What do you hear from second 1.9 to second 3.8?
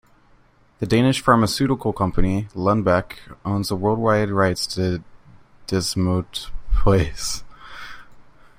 company, Lundbeck, owns the